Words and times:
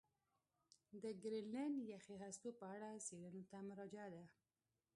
د 1.01 1.03
ګرینلنډ 1.23 1.77
یخي 1.93 2.15
هستو 2.23 2.49
په 2.59 2.65
اړه 2.75 2.89
څېړنو 3.05 3.41
ته 3.51 3.57
مراجعه 3.69 4.09
ده. 4.15 4.23